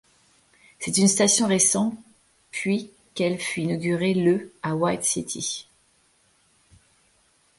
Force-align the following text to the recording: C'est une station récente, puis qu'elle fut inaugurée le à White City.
C'est 0.79 0.97
une 0.97 1.07
station 1.07 1.45
récente, 1.45 1.93
puis 2.49 2.89
qu'elle 3.13 3.37
fut 3.37 3.61
inaugurée 3.61 4.15
le 4.15 4.51
à 4.63 4.75
White 4.75 5.03
City. 5.03 5.67